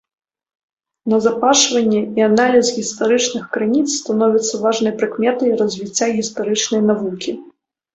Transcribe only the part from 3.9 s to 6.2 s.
становіцца важнай прыкметай развіцця